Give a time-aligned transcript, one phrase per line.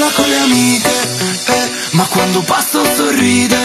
[0.00, 0.90] sola con le amiche
[1.46, 3.58] eh, Ma quando passo sorride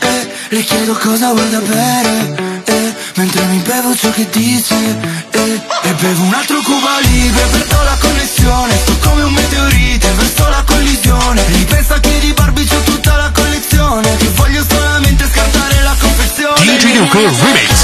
[0.00, 4.74] eh, Le chiedo cosa vuoi da bere eh, Mentre mi bevo ciò che dice
[5.30, 10.48] eh, E bevo un altro Cuba Libre Perdo la connessione Sto come un meteorite Verso
[10.48, 15.94] la collisione Ripensa che di Barbie c'ho tutta la collezione Che voglio solamente scartare la
[15.98, 17.75] confezione DJ Luca Remix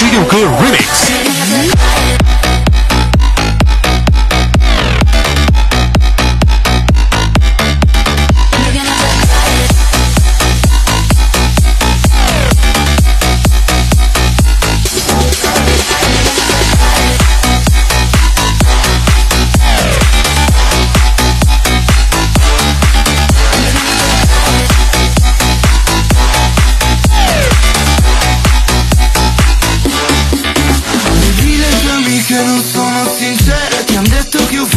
[0.00, 1.99] DJ Luca Remix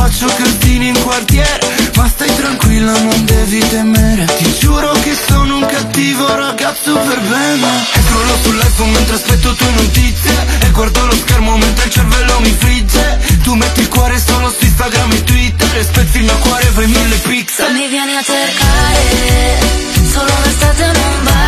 [0.03, 1.59] faccio cartini in quartiere
[1.95, 4.25] Ma stai tranquilla, non devi temere.
[4.25, 7.67] Ti giuro che sono un cattivo ragazzo per bene.
[7.93, 12.55] E crollo sull'iPhone mentre aspetto tue notizie E guardo lo schermo mentre il cervello mi
[12.57, 13.19] frigge.
[13.43, 16.87] Tu metti il cuore solo su Instagram e Twitter E spezzi il mio cuore, fai
[16.87, 17.65] mille pixel.
[17.65, 19.59] Non Mi vieni a cercare
[20.11, 21.42] Solo l'estate non va